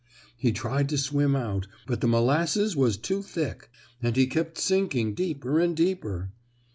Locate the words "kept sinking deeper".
4.25-5.59